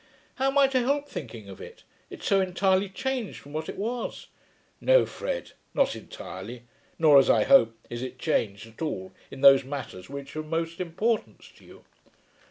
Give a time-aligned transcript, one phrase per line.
[0.37, 1.83] "How am I to help thinking of it?
[2.09, 4.29] It is so entirely changed from what it was."
[4.81, 6.63] "No Fred, not entirely;
[6.97, 10.47] nor as I hope, is it changed at all in those matters which are of
[10.47, 11.85] most importance to you.